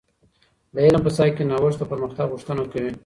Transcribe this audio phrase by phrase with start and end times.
[0.73, 2.91] د علم په ساحه کي نوښت د پرمختګ غوښتنه کوي.